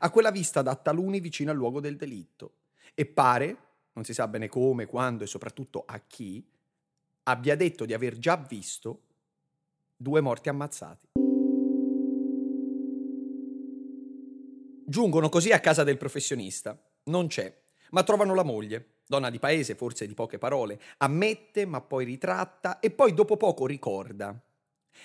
a 0.00 0.10
quella 0.10 0.30
vista 0.30 0.60
da 0.60 0.74
taluni 0.74 1.18
vicino 1.18 1.50
al 1.50 1.56
luogo 1.56 1.80
del 1.80 1.96
delitto 1.96 2.56
e 2.92 3.06
pare, 3.06 3.56
non 3.94 4.04
si 4.04 4.12
sa 4.12 4.28
bene 4.28 4.48
come, 4.50 4.84
quando 4.84 5.24
e 5.24 5.26
soprattutto 5.26 5.82
a 5.86 5.98
chi, 6.06 6.46
abbia 7.22 7.56
detto 7.56 7.86
di 7.86 7.94
aver 7.94 8.18
già 8.18 8.36
visto 8.36 9.04
due 9.96 10.20
morti 10.20 10.50
ammazzati. 10.50 11.08
Giungono 14.84 15.30
così 15.30 15.52
a 15.52 15.60
casa 15.60 15.84
del 15.84 15.96
professionista. 15.96 16.78
Non 17.04 17.28
c'è, 17.28 17.62
ma 17.92 18.02
trovano 18.02 18.34
la 18.34 18.44
moglie, 18.44 18.96
donna 19.12 19.28
di 19.28 19.38
paese, 19.38 19.74
forse 19.74 20.06
di 20.06 20.14
poche 20.14 20.38
parole, 20.38 20.80
ammette 20.98 21.66
ma 21.66 21.82
poi 21.82 22.06
ritratta 22.06 22.80
e 22.80 22.90
poi 22.90 23.12
dopo 23.12 23.36
poco 23.36 23.66
ricorda. 23.66 24.34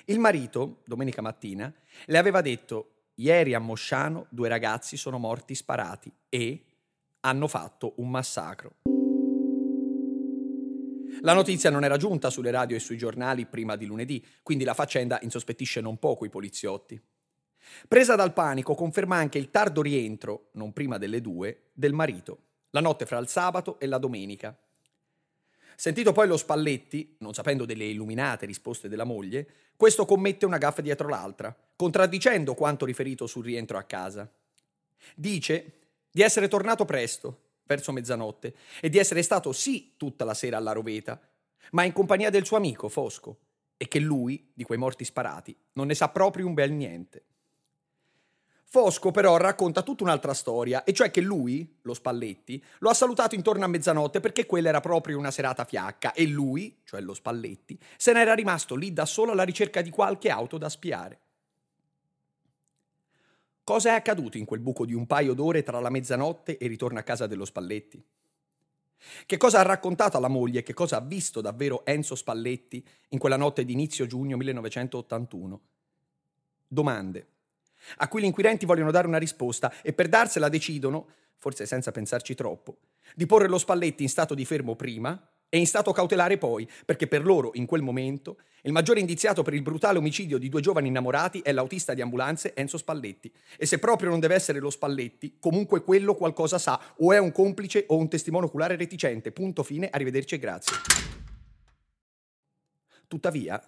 Il 0.05 0.19
marito, 0.19 0.81
domenica 0.85 1.21
mattina, 1.21 1.73
le 2.05 2.17
aveva 2.17 2.39
detto 2.39 2.91
Ieri 3.15 3.53
a 3.53 3.59
Mosciano 3.59 4.27
due 4.29 4.47
ragazzi 4.47 4.95
sono 4.95 5.17
morti 5.17 5.55
sparati 5.55 6.09
e 6.29 6.63
hanno 7.21 7.47
fatto 7.47 7.93
un 7.97 8.09
massacro. 8.09 8.75
La 11.21 11.33
notizia 11.33 11.69
non 11.69 11.83
era 11.83 11.97
giunta 11.97 12.29
sulle 12.29 12.51
radio 12.51 12.77
e 12.77 12.79
sui 12.79 12.97
giornali 12.97 13.45
prima 13.45 13.75
di 13.75 13.87
lunedì, 13.87 14.23
quindi 14.43 14.63
la 14.63 14.75
faccenda 14.75 15.19
insospettisce 15.21 15.81
non 15.81 15.97
poco 15.97 16.23
i 16.25 16.29
poliziotti. 16.29 17.01
Presa 17.87 18.15
dal 18.15 18.33
panico, 18.33 18.75
conferma 18.75 19.17
anche 19.17 19.39
il 19.39 19.49
tardo 19.49 19.81
rientro, 19.81 20.49
non 20.53 20.71
prima 20.71 20.97
delle 20.97 21.19
due, 21.19 21.63
del 21.73 21.91
marito 21.91 22.46
la 22.77 22.83
notte 22.83 23.07
fra 23.07 23.17
il 23.17 23.27
sabato 23.27 23.79
e 23.79 23.87
la 23.87 23.97
domenica. 23.97 24.55
Sentito 25.75 26.11
poi 26.11 26.27
lo 26.27 26.37
Spalletti, 26.37 27.15
non 27.19 27.33
sapendo 27.33 27.65
delle 27.65 27.85
illuminate 27.85 28.45
risposte 28.45 28.87
della 28.87 29.03
moglie, 29.03 29.47
questo 29.75 30.05
commette 30.05 30.45
una 30.45 30.59
gaffa 30.59 30.81
dietro 30.81 31.07
l'altra, 31.07 31.55
contraddicendo 31.75 32.53
quanto 32.53 32.85
riferito 32.85 33.25
sul 33.25 33.45
rientro 33.45 33.77
a 33.77 33.83
casa. 33.83 34.31
Dice 35.15 35.73
di 36.11 36.21
essere 36.21 36.47
tornato 36.47 36.85
presto, 36.85 37.41
verso 37.63 37.91
mezzanotte, 37.91 38.55
e 38.79 38.89
di 38.89 38.97
essere 38.97 39.21
stato 39.21 39.51
sì 39.51 39.93
tutta 39.97 40.23
la 40.23 40.33
sera 40.33 40.57
alla 40.57 40.71
roveta, 40.71 41.19
ma 41.71 41.83
in 41.83 41.93
compagnia 41.93 42.29
del 42.29 42.45
suo 42.45 42.57
amico 42.57 42.89
Fosco, 42.89 43.39
e 43.77 43.87
che 43.87 43.99
lui, 43.99 44.51
di 44.53 44.63
quei 44.63 44.77
morti 44.77 45.03
sparati, 45.03 45.55
non 45.73 45.87
ne 45.87 45.95
sa 45.95 46.09
proprio 46.09 46.47
un 46.47 46.53
bel 46.53 46.71
niente. 46.71 47.23
Fosco 48.69 49.11
però 49.11 49.37
racconta 49.37 49.81
tutta 49.81 50.03
un'altra 50.03 50.33
storia, 50.33 50.83
e 50.83 50.91
cioè 50.91 51.09
che 51.09 51.21
lui, 51.21 51.77
lo 51.83 51.93
Spalletti, 51.93 52.61
lo 52.79 52.89
ha 52.89 52.93
salutato 52.93 53.33
intorno 53.33 53.63
a 53.63 53.67
mezzanotte 53.69 54.19
perché 54.19 54.45
quella 54.45 54.67
era 54.67 54.81
proprio 54.81 55.17
una 55.17 55.31
serata 55.31 55.63
fiacca 55.63 56.11
e 56.11 56.27
lui, 56.27 56.81
cioè 56.83 56.99
lo 56.99 57.13
Spalletti, 57.13 57.79
se 57.95 58.11
n'era 58.11 58.33
rimasto 58.33 58.75
lì 58.75 58.91
da 58.91 59.05
solo 59.05 59.31
alla 59.31 59.43
ricerca 59.43 59.81
di 59.81 59.89
qualche 59.89 60.29
auto 60.29 60.57
da 60.57 60.67
spiare. 60.67 61.19
Cosa 63.63 63.91
è 63.91 63.93
accaduto 63.93 64.37
in 64.37 64.43
quel 64.43 64.59
buco 64.59 64.85
di 64.85 64.93
un 64.93 65.07
paio 65.07 65.33
d'ore 65.33 65.63
tra 65.63 65.79
la 65.79 65.89
mezzanotte 65.89 66.57
e 66.57 66.65
il 66.65 66.71
ritorno 66.71 66.99
a 66.99 67.03
casa 67.03 67.25
dello 67.25 67.45
Spalletti? 67.45 68.03
Che 69.25 69.37
cosa 69.37 69.59
ha 69.59 69.63
raccontato 69.63 70.17
alla 70.17 70.27
moglie, 70.27 70.63
che 70.63 70.73
cosa 70.73 70.97
ha 70.97 71.01
visto 71.01 71.39
davvero 71.39 71.85
Enzo 71.85 72.15
Spalletti 72.15 72.85
in 73.09 73.19
quella 73.19 73.37
notte 73.37 73.63
di 73.63 73.71
inizio 73.71 74.05
giugno 74.07 74.35
1981? 74.35 75.61
Domande 76.67 77.27
a 77.97 78.07
cui 78.07 78.21
gli 78.21 78.25
inquirenti 78.25 78.65
vogliono 78.65 78.91
dare 78.91 79.07
una 79.07 79.17
risposta 79.17 79.71
e 79.81 79.93
per 79.93 80.07
darsela 80.07 80.49
decidono, 80.49 81.07
forse 81.37 81.65
senza 81.65 81.91
pensarci 81.91 82.35
troppo, 82.35 82.77
di 83.15 83.25
porre 83.25 83.47
lo 83.47 83.57
Spalletti 83.57 84.03
in 84.03 84.09
stato 84.09 84.33
di 84.33 84.45
fermo 84.45 84.75
prima 84.75 85.19
e 85.49 85.57
in 85.57 85.65
stato 85.65 85.93
cautelare 85.93 86.37
poi, 86.37 86.69
perché 86.85 87.07
per 87.07 87.25
loro, 87.25 87.51
in 87.53 87.65
quel 87.65 87.81
momento, 87.81 88.37
il 88.63 88.73
maggiore 88.73 88.99
indiziato 88.99 89.43
per 89.43 89.53
il 89.53 89.61
brutale 89.61 89.97
omicidio 89.97 90.37
di 90.37 90.49
due 90.49 90.59
giovani 90.59 90.89
innamorati 90.89 91.39
è 91.39 91.53
l'autista 91.53 91.93
di 91.93 92.01
ambulanze 92.01 92.53
Enzo 92.53 92.77
Spalletti. 92.77 93.31
E 93.57 93.65
se 93.65 93.79
proprio 93.79 94.09
non 94.09 94.19
deve 94.19 94.35
essere 94.35 94.59
lo 94.59 94.69
Spalletti, 94.69 95.37
comunque 95.39 95.83
quello 95.83 96.15
qualcosa 96.15 96.57
sa, 96.57 96.79
o 96.97 97.13
è 97.13 97.17
un 97.17 97.31
complice 97.31 97.85
o 97.87 97.95
un 97.95 98.09
testimone 98.09 98.47
oculare 98.47 98.75
reticente. 98.75 99.31
Punto 99.31 99.63
fine, 99.63 99.89
arrivederci 99.89 100.35
e 100.35 100.39
grazie. 100.39 100.75
Tuttavia, 103.07 103.63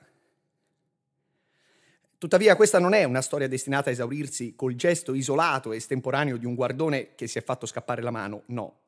Tuttavia 2.19 2.57
questa 2.57 2.79
non 2.79 2.91
è 2.91 3.05
una 3.05 3.21
storia 3.21 3.47
destinata 3.47 3.89
a 3.89 3.93
esaurirsi 3.93 4.53
col 4.53 4.75
gesto 4.75 5.13
isolato 5.13 5.71
e 5.71 5.77
estemporaneo 5.77 6.35
di 6.35 6.45
un 6.45 6.53
guardone 6.53 7.15
che 7.15 7.27
si 7.27 7.37
è 7.37 7.41
fatto 7.41 7.65
scappare 7.65 8.01
la 8.01 8.11
mano, 8.11 8.43
no. 8.47 8.79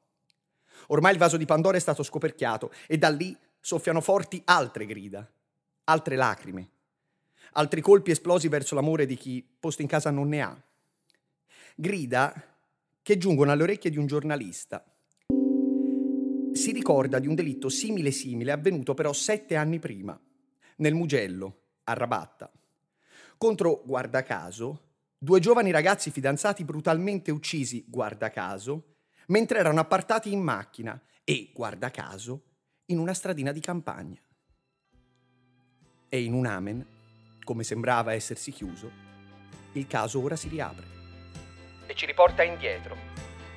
Ormai 0.87 1.13
il 1.13 1.17
vaso 1.17 1.37
di 1.37 1.45
Pandora 1.45 1.77
è 1.77 1.79
stato 1.79 2.03
scoperchiato 2.03 2.73
e 2.87 2.97
da 2.97 3.07
lì 3.07 3.33
soffiano 3.57 4.01
forti 4.01 4.41
altre 4.43 4.85
grida, 4.85 5.25
altre 5.85 6.17
lacrime, 6.17 6.69
altri 7.53 7.79
colpi 7.79 8.11
esplosi 8.11 8.49
verso 8.49 8.75
l'amore 8.75 9.05
di 9.05 9.15
chi 9.15 9.41
posto 9.57 9.81
in 9.81 9.87
casa 9.87 10.11
non 10.11 10.27
ne 10.27 10.41
ha. 10.41 10.61
Grida 11.75 12.33
che 13.01 13.17
giungono 13.17 13.53
alle 13.53 13.63
orecchie 13.63 13.91
di 13.91 13.97
un 13.97 14.07
giornalista. 14.07 14.83
Si 16.51 16.73
ricorda 16.73 17.17
di 17.17 17.27
un 17.27 17.35
delitto 17.35 17.69
simile 17.69 18.11
simile 18.11 18.51
avvenuto 18.51 18.93
però 18.93 19.13
sette 19.13 19.55
anni 19.55 19.79
prima, 19.79 20.19
nel 20.75 20.95
Mugello, 20.95 21.59
a 21.85 21.93
Rabatta 21.93 22.51
contro, 23.41 23.81
guarda 23.85 24.21
caso, 24.21 24.89
due 25.17 25.39
giovani 25.39 25.71
ragazzi 25.71 26.11
fidanzati 26.11 26.63
brutalmente 26.63 27.31
uccisi, 27.31 27.83
guarda 27.87 28.29
caso, 28.29 28.97
mentre 29.29 29.57
erano 29.57 29.79
appartati 29.79 30.31
in 30.31 30.41
macchina 30.41 31.01
e, 31.23 31.49
guarda 31.51 31.89
caso, 31.89 32.43
in 32.91 32.99
una 32.99 33.15
stradina 33.15 33.51
di 33.51 33.59
campagna. 33.59 34.21
E 36.07 36.23
in 36.23 36.33
un 36.33 36.45
amen, 36.45 36.85
come 37.43 37.63
sembrava 37.63 38.13
essersi 38.13 38.51
chiuso, 38.51 38.91
il 39.71 39.87
caso 39.87 40.21
ora 40.21 40.35
si 40.35 40.47
riapre. 40.47 40.85
E 41.87 41.95
ci 41.95 42.05
riporta 42.05 42.43
indietro, 42.43 42.95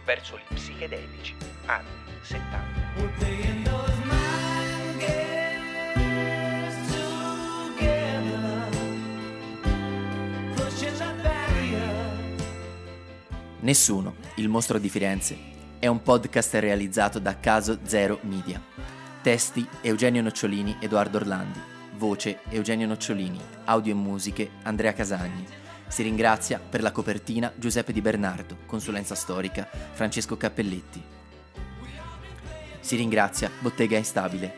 verso 0.06 0.38
gli 0.38 0.54
psichedelici 0.54 1.34
anni 1.66 2.22
70. 2.22 3.73
Nessuno, 13.64 14.16
il 14.34 14.50
mostro 14.50 14.78
di 14.78 14.90
Firenze, 14.90 15.38
è 15.78 15.86
un 15.86 16.02
podcast 16.02 16.52
realizzato 16.56 17.18
da 17.18 17.40
Caso 17.40 17.78
Zero 17.84 18.18
Media. 18.24 18.62
Testi 19.22 19.66
Eugenio 19.80 20.20
Nocciolini, 20.20 20.76
Edoardo 20.80 21.16
Orlandi. 21.16 21.58
Voce 21.96 22.40
Eugenio 22.50 22.86
Nocciolini. 22.86 23.40
Audio 23.64 23.92
e 23.92 23.96
musiche 23.96 24.50
Andrea 24.64 24.92
Casagni. 24.92 25.46
Si 25.88 26.02
ringrazia 26.02 26.58
per 26.60 26.82
la 26.82 26.92
copertina 26.92 27.50
Giuseppe 27.56 27.94
Di 27.94 28.02
Bernardo, 28.02 28.58
consulenza 28.66 29.14
storica 29.14 29.66
Francesco 29.92 30.36
Cappelletti. 30.36 31.02
Si 32.80 32.96
ringrazia 32.96 33.50
Bottega 33.60 33.96
Instabile. 33.96 34.52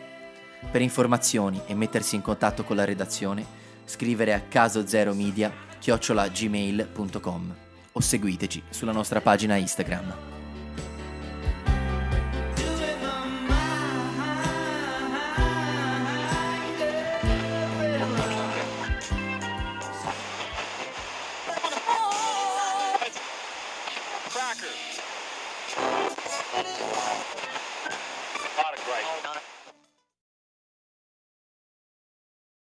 Per 0.68 0.82
informazioni 0.82 1.62
e 1.66 1.76
mettersi 1.76 2.16
in 2.16 2.22
contatto 2.22 2.64
con 2.64 2.74
la 2.74 2.84
redazione, 2.84 3.46
scrivere 3.84 4.34
a 4.34 4.40
casozeromedia 4.40 5.52
chiocciolagmail.com 5.78 7.65
o 7.96 8.00
seguiteci 8.00 8.62
sulla 8.68 8.92
nostra 8.92 9.20
pagina 9.20 9.56
Instagram. 9.56 10.35